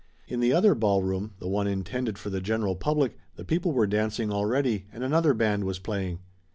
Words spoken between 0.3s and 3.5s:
the other ballroom, the one intended for the general public, the